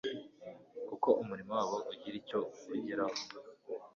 [0.87, 2.39] kuko umurimo wabo ugira icyo
[2.73, 3.19] ugeraho